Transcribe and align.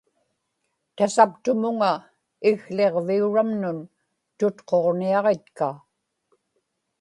tasaptumuŋa 0.95 1.91
ikł̣iġviuramnun 2.49 3.79
tutquġniaġitka 4.37 5.69